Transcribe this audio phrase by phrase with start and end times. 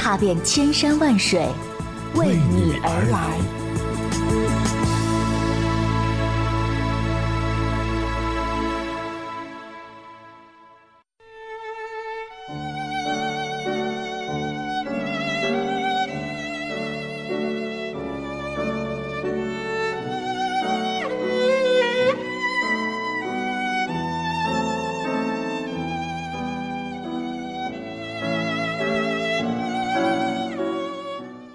[0.00, 1.46] 踏遍千山万水，
[2.14, 3.59] 为你而来。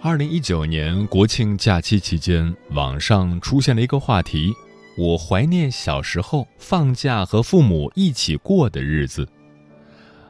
[0.05, 4.53] 二零一九年国庆假期期间，网上出现了一个话题
[4.99, 9.27] ：“我怀念小时候放假和父母一起过的日子。”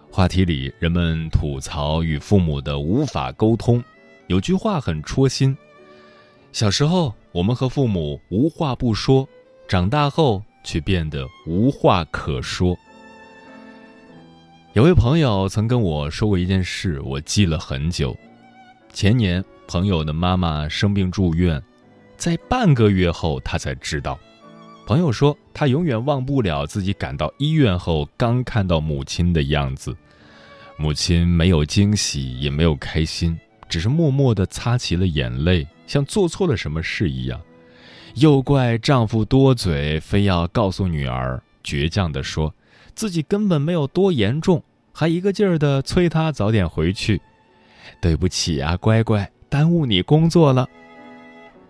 [0.10, 3.84] 话题里，人们吐槽与父母的无法沟通。
[4.28, 5.54] 有句话很戳心
[6.54, 9.28] ：“小时候我们和父母无话不说，
[9.68, 12.78] 长大后却变得无话可说。”
[14.72, 18.16] 有位朋友曾跟我说过一件事，我记了很久。
[18.94, 19.44] 前年。
[19.68, 21.62] 朋友的妈妈生病住院，
[22.18, 24.18] 在半个月后，他才知道。
[24.86, 29.96] 朋友说，他永远忘不了自己赶到医院后刚看到母亲的样子。
[30.78, 37.42] 母亲没有惊喜，也没有开心，只是默默地擦起了眼泪，像做错了什么事一样。
[38.16, 42.54] 又怪丈夫多嘴，非要告诉女儿，倔强地说
[42.94, 44.64] 自己根本没有多严重，
[44.94, 47.22] 还一个劲儿地催她早点回去。
[48.02, 49.30] 对不起啊，乖乖。
[49.56, 50.68] 耽误你工作了。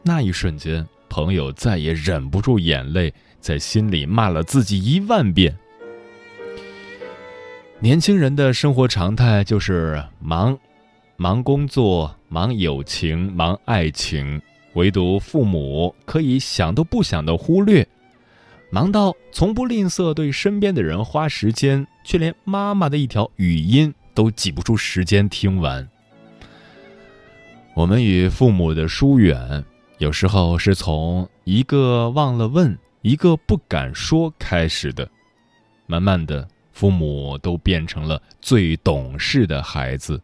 [0.02, 5.56] 那一瞬间，朋友再也忍不住眼泪，在心里骂了自己一万遍。
[7.80, 10.58] 年轻人的生活常态就是忙，
[11.16, 14.42] 忙工作，忙友情，忙爱情，
[14.74, 17.88] 唯独父母可以想都不想的忽略，
[18.72, 25.88] 忙到从不吝啬对身边的人花时间，却连妈妈的一条语音都挤不出时间听完。
[27.76, 29.62] 我们与父母的疏远，
[29.98, 35.06] 有时候是从一个忘了问、一个不敢说开始的。
[35.86, 40.22] 慢慢的，父母都变成了最懂事的孩子。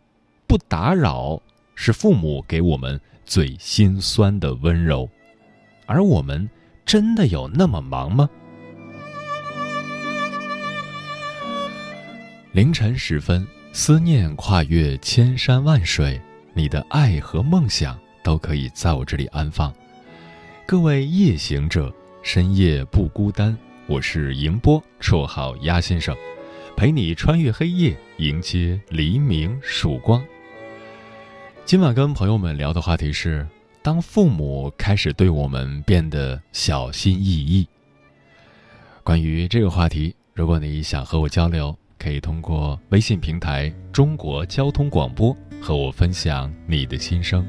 [0.47, 1.41] 不打扰，
[1.75, 5.09] 是父母给我们最心酸的温柔。
[5.85, 6.49] 而我们
[6.85, 8.29] 真的有那么忙吗？
[12.53, 16.19] 凌晨时分，思念跨越千山万水。
[16.53, 19.73] 你的爱和梦想都可以在我这里安放。
[20.65, 23.57] 各位夜行者，深夜不孤单。
[23.87, 26.15] 我是迎波，绰号鸭先生，
[26.75, 30.21] 陪你穿越黑夜，迎接黎明曙光。
[31.63, 33.47] 今晚跟朋友们聊的话题是：
[33.81, 37.65] 当父母开始对我们变得小心翼翼。
[39.03, 45.35] 关于这个话题，如果你想和我交流，可以通过微信平台“中国交通广播”。
[45.61, 47.45] 和我分享你的心声。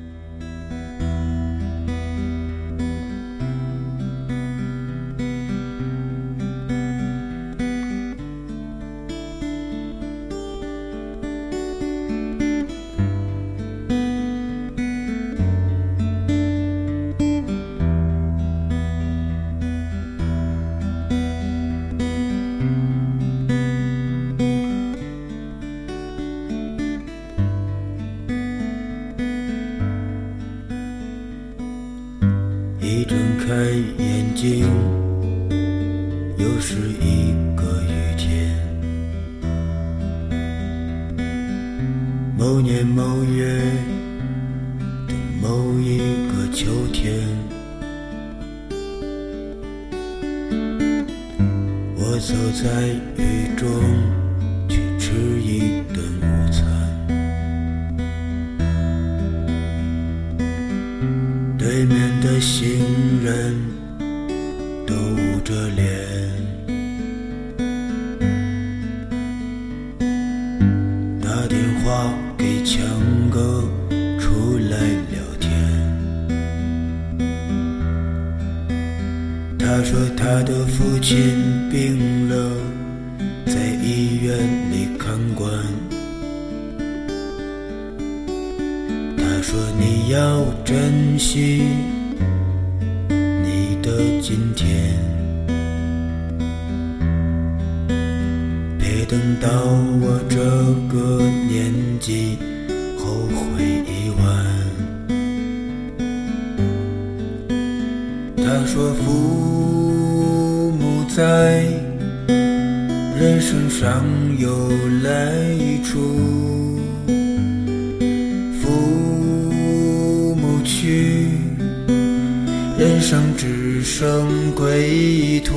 [122.83, 125.55] 人生只剩归途，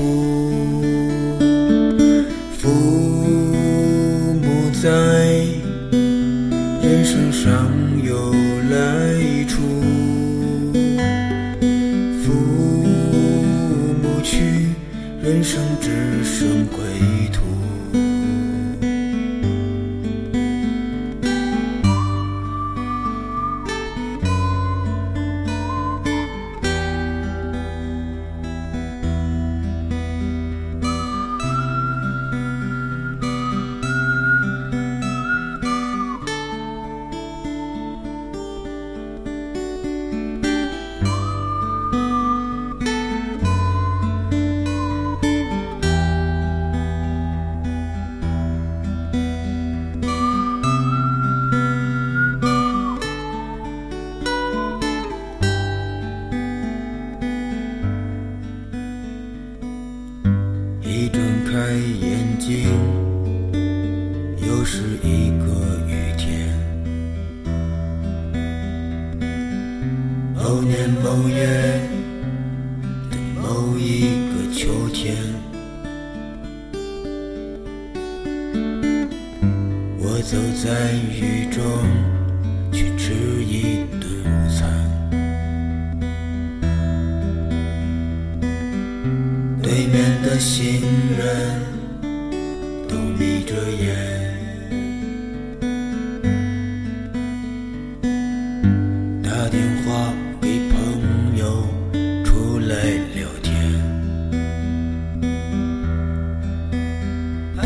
[2.56, 2.70] 父
[4.44, 4.88] 母在，
[6.84, 7.52] 人生尚
[8.04, 8.32] 有
[8.70, 9.60] 来处；
[12.24, 12.32] 父
[14.04, 14.38] 母去，
[15.24, 15.90] 人生只
[16.24, 16.85] 剩归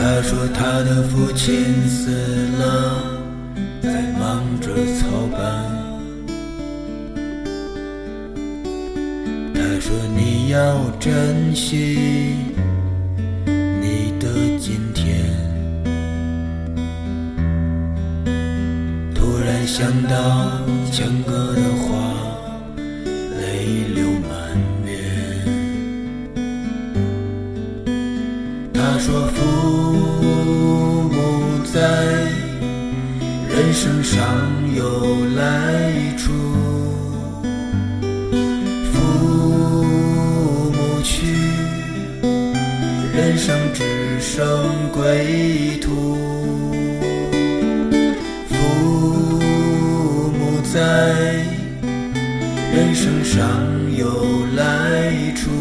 [0.01, 2.09] 他说他的父亲死
[2.57, 3.03] 了，
[3.81, 5.41] 在忙着操办。
[9.53, 12.37] 他说：“你要珍惜
[13.45, 15.25] 你的今天。”
[19.13, 20.61] 突然想到
[20.93, 21.89] 强哥的话，
[23.37, 24.31] 泪流满
[24.81, 24.87] 面。
[28.73, 29.58] 他说：“父
[31.71, 31.79] 在，
[33.47, 34.19] 人生上
[34.75, 36.31] 有来处。”
[38.91, 38.97] 父
[40.71, 41.27] 母去，
[43.15, 43.83] 人生只
[44.19, 46.17] 剩归途。
[48.49, 48.55] 父
[50.31, 50.79] 母在，
[52.73, 53.39] 人生上
[53.95, 54.07] 有
[54.55, 55.51] 来处。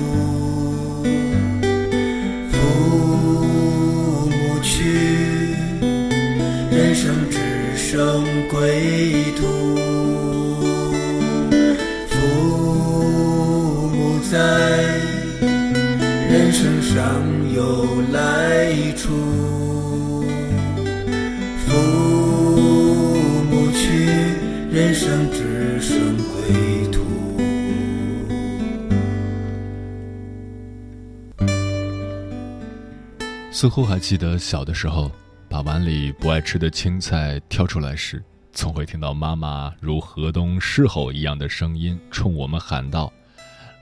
[33.60, 35.10] 似乎还记得小的时候，
[35.48, 38.22] 把碗里不爱吃的青菜挑出来时，
[38.52, 43.12] 总会听到妈妈如河东狮吼一样的声音冲我们喊道：“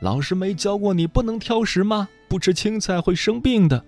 [0.01, 2.09] 老师没教过你不能挑食吗？
[2.27, 3.85] 不吃青菜会生病的。”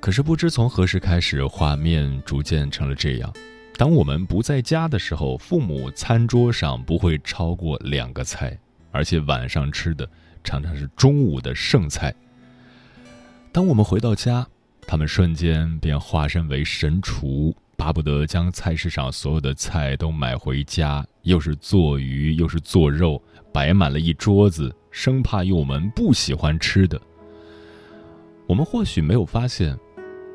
[0.00, 3.30] 可是不知从何时开始，画面逐渐成了这样：
[3.76, 8.58] 当我们不在家的时候，父母餐桌上不会超过两个菜，
[8.90, 10.08] 而且晚上吃的
[10.42, 12.14] 常常是中午的剩菜。
[13.56, 14.46] 当我们回到家，
[14.86, 23.18] 他们瞬间便化身为神厨，巴不得将菜市场所有的菜都买回家，又是做鱼又是做肉，
[23.54, 27.00] 摆满了一桌子，生怕有我们不喜欢吃的。
[28.46, 29.74] 我们或许没有发现，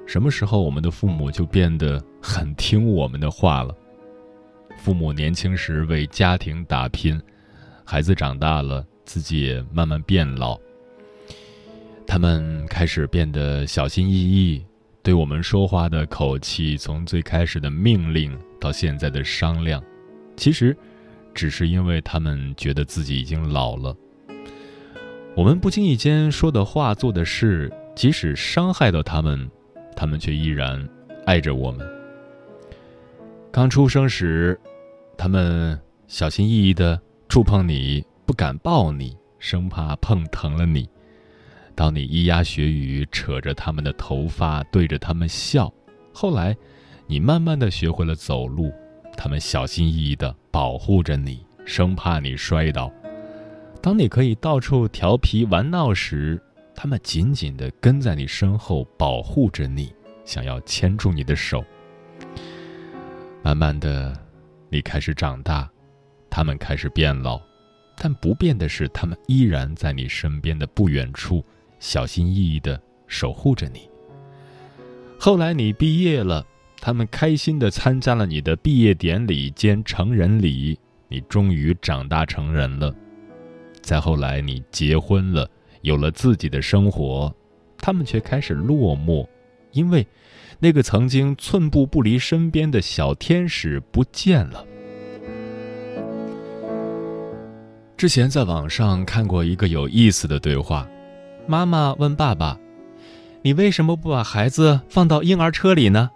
[0.08, 3.72] 什么时候我们的父母就变得很听我们的话了。
[4.80, 7.22] 父母年轻时为家庭打拼，
[7.86, 10.60] 孩子长大了，自己也慢慢变老。
[12.12, 14.62] 他们开始变得小心翼翼，
[15.02, 19.82] 对我们说话的口气从最开始的命令到现在的商量，
[20.36, 20.76] 其实
[21.34, 23.96] 只是因为他们觉得自己已经老了。
[25.38, 29.50] 我们不经意间说的话、做的事，即使伤害到他们，
[29.96, 30.86] 他们却依然
[31.26, 31.88] 爱着我们。
[33.54, 34.60] 刚出生时，
[35.18, 37.00] 他们小心翼翼的
[37.30, 40.90] 触碰你，不敢抱你，生怕碰疼了你。
[41.82, 45.74] 当你咿呀学语，扯着他们的头发，对着他们笑。
[46.14, 46.56] 后来，
[47.08, 48.72] 你慢慢的学会了走路，
[49.18, 52.94] 他们小心翼翼的保护着你，生怕你摔倒。
[53.82, 56.40] 当你可以到处调皮玩闹时，
[56.76, 59.92] 他们紧紧的跟在你身后保护着你，
[60.24, 61.66] 想要牵住你的手。
[63.42, 64.16] 慢慢的，
[64.70, 65.68] 你开始长大，
[66.30, 67.42] 他们开始变老，
[67.98, 71.44] 但不变的是，他们依然在你身边的不远处，
[71.82, 73.90] 小心翼翼地守护着你。
[75.20, 76.46] 后来你毕业了，
[76.80, 82.96] 他们开心地参加了你的毕业典礼兼成人礼，你终于长大成人了。
[83.82, 85.50] 再后来，你结婚了，
[85.82, 87.34] 有了自己的生活，
[87.78, 89.28] 他们却开始落寞，
[89.72, 90.06] 因为
[90.60, 94.66] 那个曾经寸步不离身边的小天使不见了。
[97.98, 100.88] 之前在网上看过一个有意思的对话，
[101.48, 102.58] 妈妈问爸爸
[103.44, 106.12] ：“你为什么不把孩子放到婴儿车里呢？”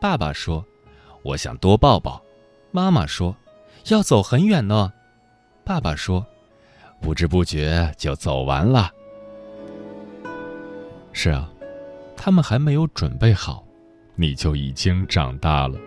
[0.00, 0.64] 爸爸说
[1.22, 2.22] ：“我想多抱抱。”
[2.72, 3.36] 妈妈说
[3.88, 4.92] ：“要走很远呢。”
[5.64, 6.26] 爸爸说。
[7.00, 8.90] 不知不觉就走完了。
[11.12, 11.52] 是啊，
[12.16, 13.62] 他们还没有准备好，
[14.14, 15.78] 你就已经长大了。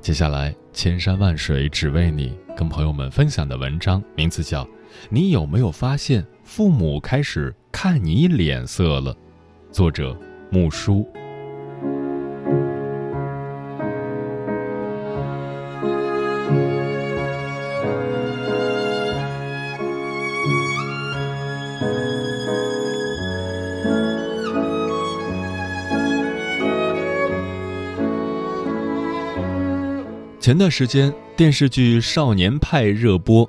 [0.00, 4.64] 接下来，千山万水只为你，跟朋友们分享的文章名字叫
[5.10, 9.14] 《你有没有发现父母开始看你脸色了》，
[9.72, 10.14] 作者
[10.50, 11.02] 木叔。
[30.38, 33.48] 前段时间，电视剧《少年派》热播，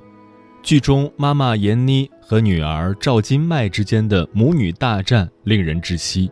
[0.64, 6.30] 剧中妈妈闫妮和女儿赵今麦之间的母女大战令人窒息，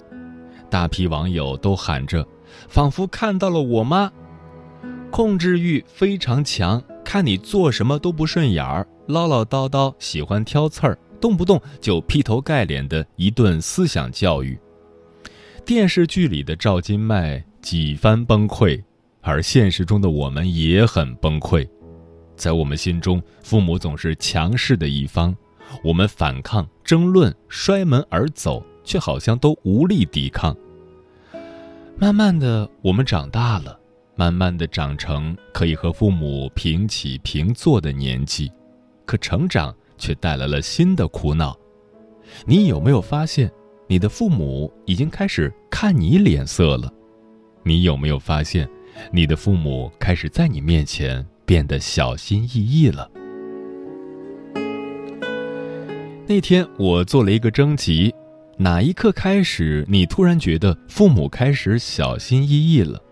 [0.71, 2.27] 大批网友都喊着
[2.67, 4.11] ：“仿佛看到了我妈，
[5.11, 14.59] 控制欲非常强，看你做什么都不顺眼儿，唠唠叨叨，喜欢挑刺儿，动不动就劈头盖脸的一顿思想教育。”
[15.67, 18.83] 电视剧里的赵今麦几番崩溃。
[19.25, 21.65] 而现实中的我们也很崩溃，
[22.37, 25.35] 在我们心中，父母总是强势的一方，
[25.85, 30.57] 我们反抗、争论、摔门而走，却好像都无力抵抗。
[31.97, 33.79] 慢慢的，我们长大了，
[34.17, 38.51] 慢慢的长成可以和父母平起平坐的年纪，
[39.05, 41.57] 可成长却带来了新的苦恼。
[42.47, 43.51] 你有没有发现，
[43.87, 46.93] 你的父母已经开始看你脸色了？
[47.63, 48.69] 你有没有发现？
[49.11, 53.11] 你的父母开始在你面前变得小心翼翼了。
[56.27, 58.15] 那天我做了一个征集，
[58.57, 63.03] 哪一刻开始你突然觉得父母开始小心翼翼了？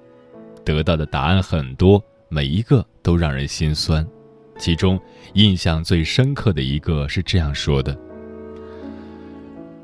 [0.65, 4.07] 得到的答案很多，每一个都让人心酸。
[4.59, 5.01] 其中
[5.35, 7.99] 印象最深刻的一个是这样说的：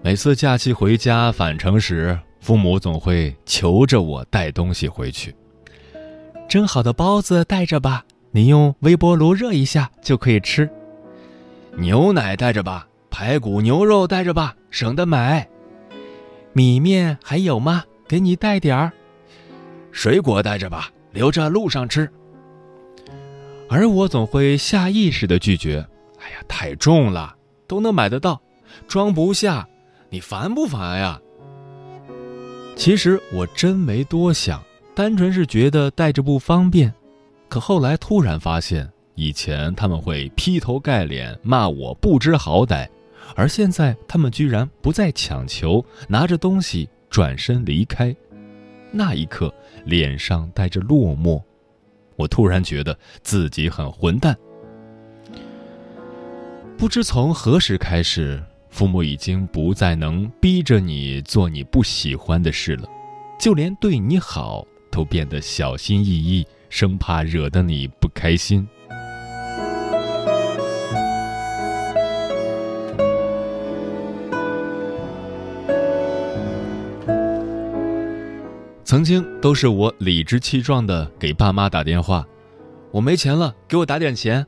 [0.03, 5.35] 每次假期回家返程时，父母总会求着我带东西回去。
[6.49, 8.05] 蒸好的包子带着吧，
[8.37, 10.69] 你用微波炉热一下就可以吃。
[11.79, 15.49] 牛奶带着吧，排骨、牛肉带着吧，省得买。
[16.53, 17.83] 米面还有吗？
[18.07, 18.93] 给你带点儿。
[19.91, 22.07] 水果带着吧，留着路上吃。
[23.71, 25.77] 而我总会下意识的拒绝。
[26.19, 27.35] 哎呀，太重了，
[27.67, 28.39] 都能买得到，
[28.87, 29.67] 装不下。
[30.11, 31.19] 你烦不烦呀？
[32.77, 34.63] 其实我真没多想。
[34.95, 36.93] 单纯是觉得带着不方便，
[37.49, 42.89] 可后来突然发现，以前他们会劈头盖脸骂我不知好歹，
[43.35, 48.15] 而现在他们居然不再强求，拿着东西转身离开。
[48.91, 49.53] 那一刻，
[49.85, 51.43] 脸上带着落寞，
[52.17, 54.37] 我突然觉得自己很混蛋。
[56.77, 62.89] 不知从何时开始，父母已经不再能逼着你做你不喜欢的事了，
[63.39, 64.67] 就连对你好。
[64.89, 66.47] 都变得小心翼翼，
[66.77, 68.69] 生怕惹得你不开心。
[78.85, 82.27] 曾经都是我理直气壮的给爸妈打电话，
[82.91, 84.47] 我没钱了，给我打点钱。”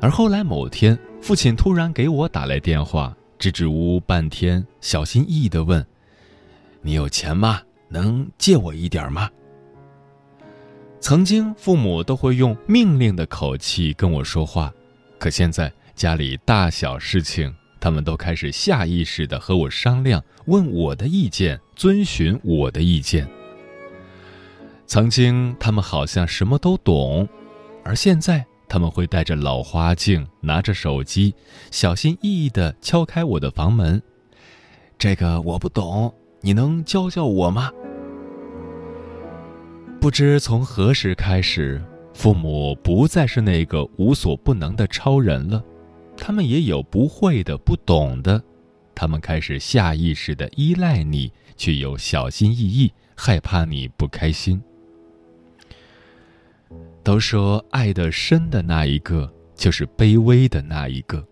[0.00, 5.84] 而后来某天，父亲突然给我打来电话，支支吾吾半天，小心翼翼地问
[6.80, 7.60] ：“你有钱吗？
[7.90, 9.28] 能借我一点吗？”
[11.00, 14.72] 曾经父母都会用命令的口气跟我说话，
[15.18, 23.26] 可现在家里大小事情，他们都开始下意识的和我商量，问我的意见，遵循我的意见。
[24.86, 27.28] 曾经他们好像什么都懂，
[27.84, 31.34] 而现在他们会戴着老花镜，拿着手机，
[31.70, 34.02] 小心翼翼的敲开我的房门
[34.98, 37.70] ：“这个我不懂，你能教教我吗？”
[40.00, 41.82] 不知从何时开始，
[42.14, 45.62] 父母不再是那个无所不能的超人了，
[46.16, 48.40] 他们也有不会的、不懂的，
[48.94, 54.62] 他们开始下意识的依赖你，却又小心翼翼，害怕你不开心。
[57.02, 61.26] 都说爱的深的那一个，就是卑微的那一个，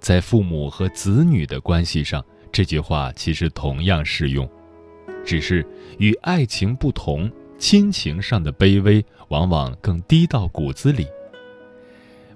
[0.00, 4.48] 在父母和子女的关系上，这句话其实同样适用，
[5.24, 5.64] 只是
[5.98, 7.30] 与爱情不同。
[7.58, 11.06] 亲情上的卑微，往往更低到骨子里。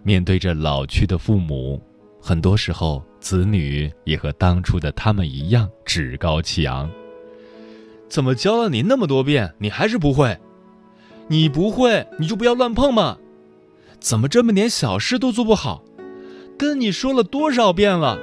[0.03, 1.83] 面对着老去的父母，
[2.21, 6.91] 很多时候，子女也和当初的他们一样趾高气昂。
[8.09, 10.39] 怎么教了你那么多遍，你还是不会？
[11.27, 13.19] 你不会，你就不要乱碰嘛！
[14.01, 15.83] 怎么这么点小事都做不好？
[16.57, 18.19] 跟你说了多少遍了？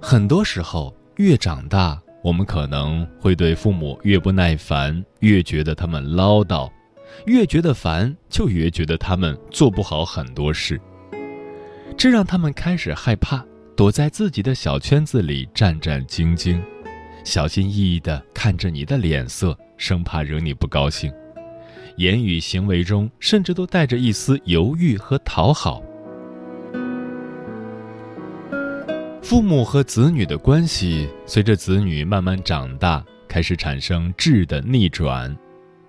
[0.00, 2.02] 很多时候，越长大。
[2.22, 6.70] 我们可能会对父母越不耐烦，越觉得他们唠叨，
[7.26, 10.80] 越觉得烦，就越觉得他们做不好很多事。
[11.96, 16.60] 这让他们开始害怕，躲在自己的小圈子里战战兢兢，
[17.24, 21.12] 小心翼翼地看着你的脸色，生怕惹你不高兴。
[21.96, 25.82] 言语行为中甚至都带着一丝犹豫和讨好。
[29.22, 35.36] 父母和子女的关系，随着子女慢慢长大，开始产生质的逆转。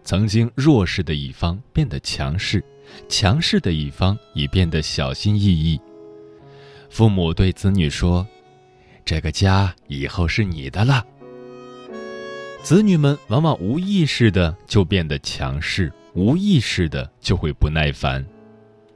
[0.04, 2.64] 曾经弱势的一方变得强势，
[3.08, 5.80] 强势的一方也变得小心翼翼。
[6.90, 8.28] 父母对子女说
[9.06, 11.04] ：“这个家以后是你的了。”
[12.62, 18.24] 子女们往往无意识的就变得强势，无意识的就会不耐烦。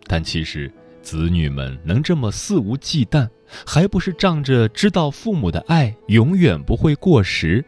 [0.06, 0.72] 但其实，
[1.02, 3.28] 子女们能这么肆无忌惮。
[3.66, 7.64] 还不是仗着知道父母的爱永远不会过时。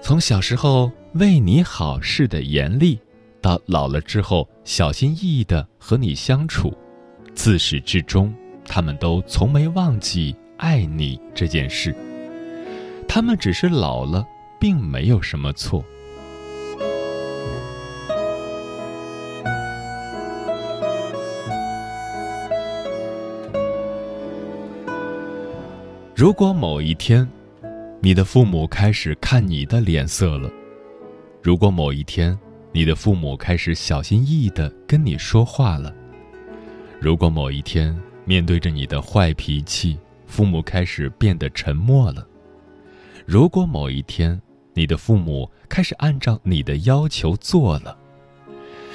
[0.00, 2.98] 从小时候为你好事的严厉，
[3.40, 6.76] 到老了之后小心翼翼的和你相处，
[7.34, 8.34] 自始至终，
[8.66, 11.94] 他们都从没忘记爱你这件事。
[13.08, 14.26] 他们只是老了，
[14.60, 15.84] 并没有什么错。
[26.16, 27.28] 如果某一天，
[28.00, 30.48] 你的父母开始看你的脸色了；
[31.42, 32.38] 如果某一天，
[32.70, 35.92] 你的父母开始小心翼翼的跟你说话了；
[37.00, 42.24] 如果某一天，面对着你的坏脾气，父母开始变得沉默了；
[43.26, 44.40] 如果某一天，
[44.72, 47.98] 你的父母开始按照你的要求做了，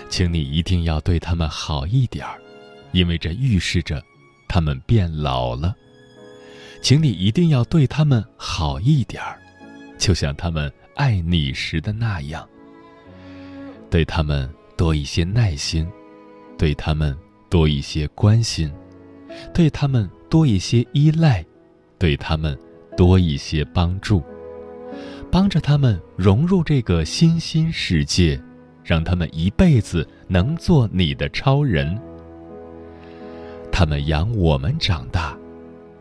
[0.08, 2.39] 请你一定要对他们好一点儿，
[2.93, 4.01] 因为这预示着
[4.47, 5.75] 他们变老了。
[6.82, 9.38] 请你一定要对他们好一点儿，
[9.98, 12.48] 就像他们爱你时的那样。
[13.89, 15.88] 对他们多一些耐心，
[16.58, 17.18] 对他们
[17.50, 18.72] 多一些关心，
[19.54, 21.46] 对他们多一些依赖，
[21.98, 22.58] 对他们
[22.96, 24.24] 多一些帮助，
[25.32, 28.39] 帮着他们融入这个新新世界，
[28.84, 32.00] 让他们一辈子能做你的超人。
[33.72, 35.38] 他们养我们长大。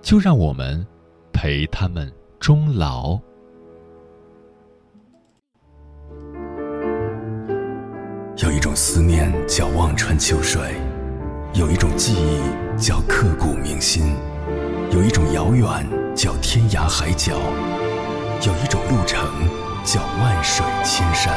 [0.09, 0.87] 就让我们
[1.35, 3.21] 陪他们终老。
[8.39, 10.63] 有一种思念叫望穿秋水，
[11.53, 14.17] 有一种记忆叫刻骨铭心，
[14.93, 17.35] 有一种遥远叫天涯海角，
[18.47, 19.23] 有一种路程
[19.85, 21.37] 叫万水千山。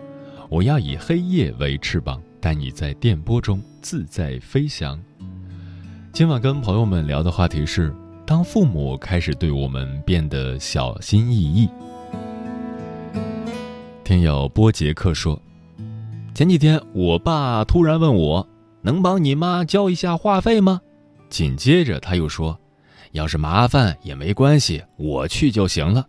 [0.51, 5.01] 我要以黑夜为翅膀，带你在电波中自在飞翔。
[6.11, 7.95] 今晚跟朋友们聊的话题是：
[8.27, 11.69] 当父母开始对我们变得小心翼翼。
[14.03, 15.41] 听友波杰克说，
[16.35, 18.45] 前几天我爸突然问我，
[18.81, 20.81] 能帮你妈交一下话费吗？
[21.29, 22.59] 紧接着他又说，
[23.13, 26.05] 要是麻烦也没关系，我去就行了。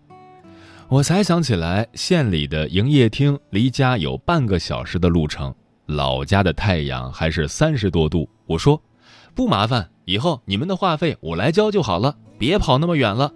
[0.93, 5.55] 我才想起来，县里的营业厅离家有半个小时的路程，
[5.87, 8.29] 老家的太阳还是三十多度。
[8.45, 8.79] 我说，
[9.35, 13.33] 不麻烦，以后你们的话费我来交就好了，别跑那么远了。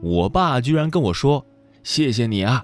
[0.00, 1.44] 我爸居然跟我说
[1.82, 2.62] ：“谢谢你啊！”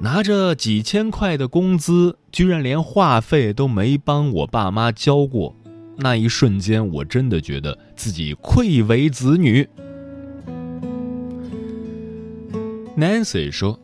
[0.00, 5.56] 拿着几千块的工资，居然连话费都没帮我爸妈交过，
[5.96, 9.66] 那一瞬间，我真的觉得自己愧为子女。
[13.00, 13.80] Nancy 说：“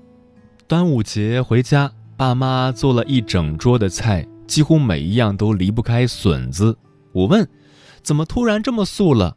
[0.68, 6.76] 端午节回家，爸妈做了一整桌的菜，几乎每一样都离不开笋子。
[7.12, 7.48] 我问：
[8.02, 9.35] 怎么突然这么素了？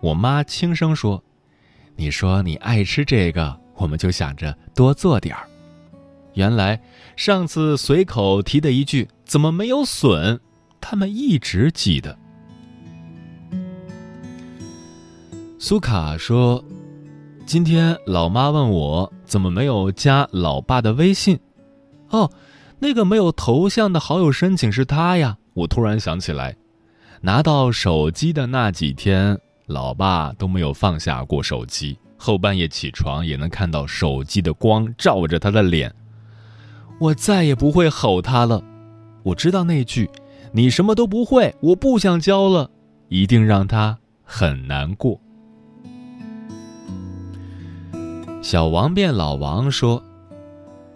[0.00, 1.22] 我妈轻声说
[1.94, 5.46] ：‘你说你爱吃这个，我们就想着多做点儿。’
[6.32, 6.80] 原来
[7.14, 10.40] 上次随口提的一句‘怎么没有笋’，
[10.80, 12.18] 他们一直记得。”
[15.60, 16.64] 苏卡说。
[17.48, 21.40] 今天老妈问我怎么没有加老爸的微信，
[22.10, 22.30] 哦，
[22.78, 25.38] 那个没有头像的好友申请是他呀。
[25.54, 26.54] 我突然想起来，
[27.22, 35.90] 拿到手机的那几天，老爸都没有放下过手机，后半夜起床也能看到手机的光照着他的脸。
[37.00, 38.62] 我再也不会吼他了。
[39.22, 40.10] 我知道那句
[40.52, 42.70] “你什么都不会，我不想教了”，
[43.08, 45.18] 一定让他很难过。
[48.40, 50.02] 小王变老王说：“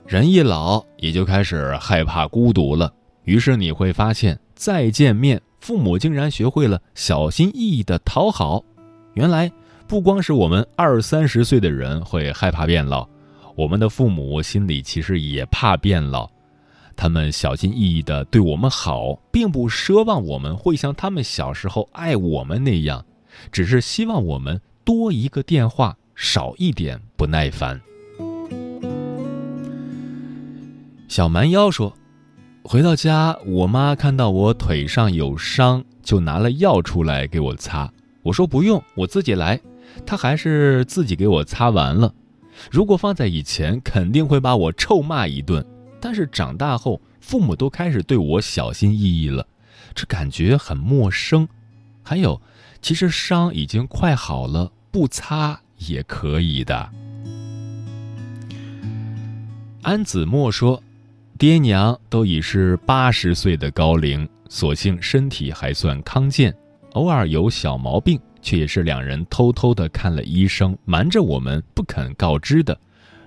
[0.07, 2.93] 人一老，也就开始害怕孤独了。
[3.25, 8.63] 于是你会发现，再见面，父母竟然学会了小心翼翼的讨好。
[9.15, 9.51] 原来，
[9.89, 13.07] 不光是我们二三十岁的人会害怕变老，
[13.57, 16.31] 我们的父母心里其实也怕变老。
[16.95, 23.05] 他们小心翼翼的对我们好，并不奢望我们会像他们小时候爱我们那样，
[23.51, 27.81] 只是希望我们多一个电话。”少一点不耐烦。
[31.09, 31.93] 小蛮腰说
[32.63, 37.93] ：“回到家，我妈看到我腿上有伤，就拿了药出来给我擦。
[38.23, 39.61] 我说不用，我自己来。
[40.07, 42.15] 她还是自己给我擦完了。
[42.71, 45.67] 如果放在以前，肯定会把我臭骂一顿。
[46.01, 49.45] 但是长大后，父母都开始对我小心翼翼了，
[49.93, 51.49] 这感觉很陌生。
[52.05, 52.41] 还有，
[52.81, 55.59] 其实伤已经快好了，不擦。”
[55.89, 56.91] 也可以的。
[59.83, 60.81] 安子墨说
[61.37, 66.55] ：“爹娘都已是八十岁的高龄，所幸身体还算康健，
[66.93, 72.79] 偶尔有小毛病，却也是两人偷偷的看了医生，瞒着我们不肯告知的，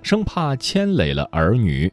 [0.01, 1.91] 生怕牵累了儿女。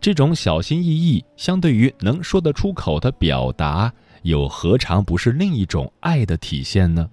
[0.00, 3.92] 这种小心翼翼，相对于能说得出口的表达，
[4.22, 7.08] 又何尝不是另一种爱的体现呢？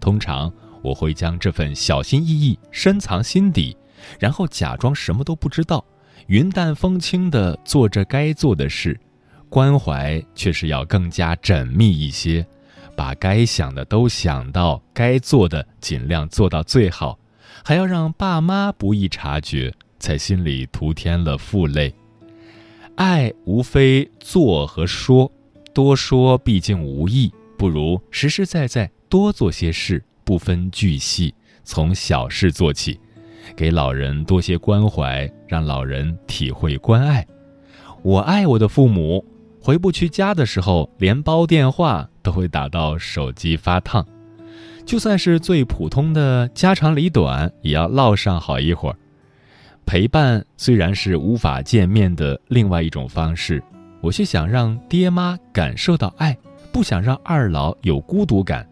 [0.00, 0.52] 通常。”
[0.84, 3.74] 我会将这份小心翼翼深藏心底，
[4.20, 5.82] 然后假装什么都不知道，
[6.26, 9.00] 云淡风轻地做着该做的事，
[9.48, 12.46] 关怀却是要更加缜密一些，
[12.94, 17.18] 把该想的都想到，该做的尽量做到最好，
[17.64, 21.94] 还要让爸妈不易察觉，在心里徒添了负累。
[22.96, 25.32] 爱无非做和说，
[25.72, 30.04] 多说毕竟无益，不如实实在在多做些事。
[30.24, 32.98] 不分巨细，从小事做起，
[33.54, 37.26] 给老人多些关怀，让老人体会关爱。
[38.02, 39.24] 我爱我的父母，
[39.60, 44.06] 回不去家的时候，连煲电话都会打到手机发烫。
[44.84, 48.96] 就算是最普通的家长里短，也要唠上好一会儿。
[49.86, 53.62] 陪伴虽然是无法见面的另外一种方式，
[54.00, 56.36] 我却想让爹妈感受到爱，
[56.72, 58.66] 不想让二老有孤独感。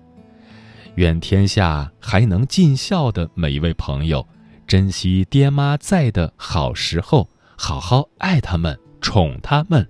[0.97, 4.27] 愿天下还能尽孝的每一位朋友，
[4.67, 9.89] 珍惜爹妈在的好时候，好好爱他们，宠他们，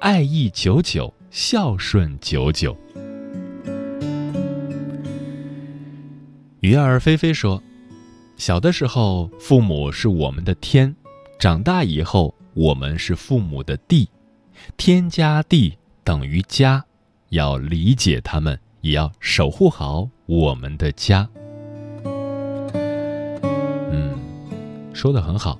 [0.00, 2.76] 爱意久久，孝顺久久。
[6.58, 7.62] 鱼儿飞飞说
[8.36, 10.92] ：“小的时候，父母是我们的天；
[11.38, 14.08] 长大以后，我们是父母的地。
[14.76, 16.84] 天加地等于家，
[17.28, 21.28] 要理解他们，也要守护好。”我们的家，
[23.90, 24.16] 嗯，
[24.94, 25.58] 说的很好。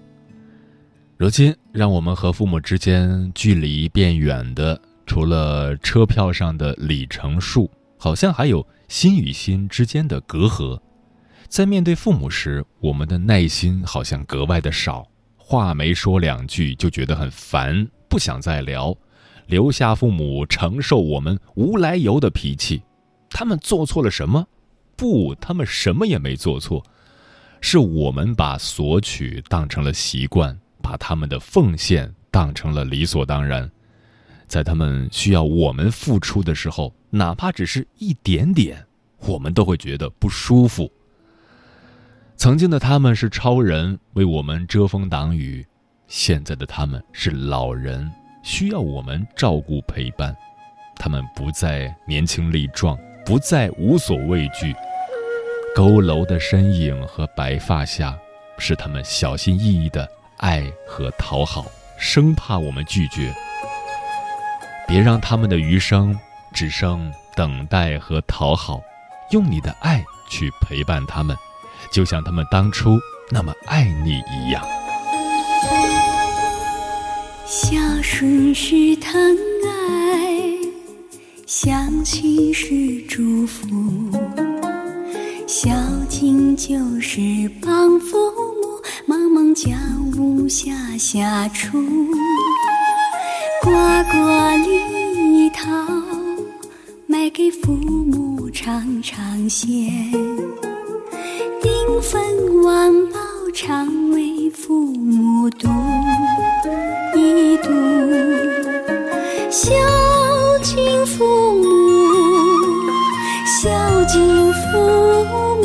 [1.16, 10.80] 如今，让我们和父母之间距离变远的，除了车票上的里程数，好像还有心与心之间的隔阂。
[11.48, 15.04] 在面对父母时，我们的耐心好像格外的少，
[15.36, 18.96] 话没说两句就觉得很烦，不想再聊，
[19.46, 22.80] 留下父母承受我们无来由的脾气。
[23.30, 24.46] 他们做错了什么？
[24.96, 26.84] 不，他们什么也没做错，
[27.60, 30.58] 是我们把索取当成了习惯。
[30.82, 33.70] 把他们的奉献当成了理所当然，
[34.48, 38.84] 在他们需要我们付出的时候，哪怕只是一点点，
[39.18, 40.90] 我们都会觉得不舒服。
[42.34, 45.62] 曾经的他们是超人，为我们遮风挡雨；
[46.08, 48.10] 现在的他们是老人，
[48.42, 50.34] 需要我们照顾陪伴。
[50.96, 54.74] 他们不再年轻力壮，不再无所畏惧。
[55.76, 58.18] 佝偻的身影和白发下，
[58.58, 60.08] 是他们小心翼翼的。
[60.38, 61.66] 爱和讨好，
[61.98, 63.30] 生怕我们拒绝。
[64.88, 66.18] 别让他们的余生
[66.54, 68.80] 只剩等待和讨好，
[69.32, 71.36] 用你的爱去陪伴他们，
[71.92, 72.98] 就像他们当初
[73.30, 74.66] 那么爱你一样。
[77.46, 79.12] 孝顺是疼
[79.66, 80.49] 爱，
[81.50, 83.66] 相信是祝福，
[85.48, 85.68] 孝
[86.08, 87.20] 敬就是
[87.60, 88.16] 帮父
[88.62, 89.76] 母忙忙家。
[90.16, 91.82] 务下下厨，
[93.62, 93.68] 呱
[94.12, 94.16] 呱
[94.64, 95.66] 梨桃，
[97.08, 99.68] 买给父母尝尝鲜。
[101.60, 103.18] 丁粉碗煲，
[103.52, 105.68] 常为父母读
[107.16, 107.70] 一读。
[109.50, 109.74] 孝
[110.70, 111.66] 敬父母，
[113.44, 113.68] 孝
[114.04, 114.60] 敬父
[115.60, 115.64] 母，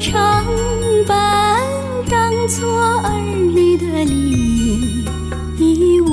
[0.00, 0.44] 常
[1.06, 1.14] 把。
[2.46, 3.08] 做儿
[3.54, 6.06] 女的礼物，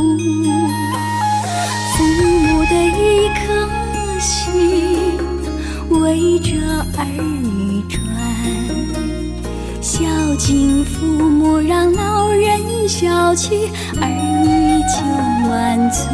[1.92, 2.04] 父
[2.40, 3.42] 母的一颗
[4.18, 5.20] 心
[5.90, 6.56] 围着
[6.98, 8.00] 儿女转，
[9.82, 10.00] 孝
[10.38, 15.04] 敬父母让老人笑起，儿女就
[15.50, 16.06] 满足。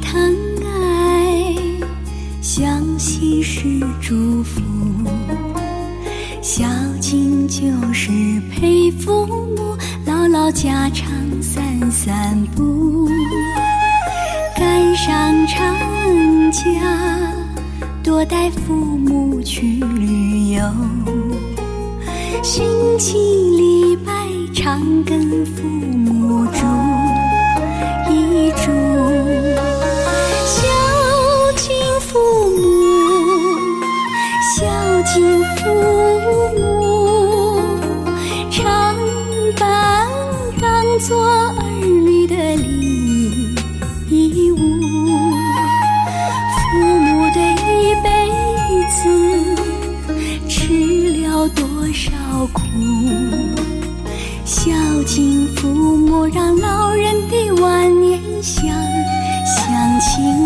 [0.00, 1.54] 疼爱，
[2.40, 3.62] 相信是
[4.00, 4.60] 祝福。
[6.42, 6.64] 孝
[7.00, 8.10] 敬就是
[8.50, 9.76] 陪父母，
[10.06, 13.08] 唠唠家常，散散步，
[14.56, 15.74] 赶上长
[16.52, 16.62] 假，
[18.02, 20.62] 多带父母去旅游。
[22.42, 22.64] 星
[22.98, 23.16] 期
[23.56, 24.12] 礼拜
[24.54, 27.13] 常跟父母住。
[51.48, 52.12] 多少
[52.52, 52.62] 苦，
[54.44, 54.70] 孝
[55.06, 58.64] 敬父母，让老人的晚年享
[59.44, 60.43] 享清。